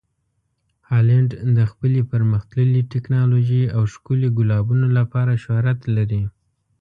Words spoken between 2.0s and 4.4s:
پرمخ تللې ټکنالوژۍ او ښکلي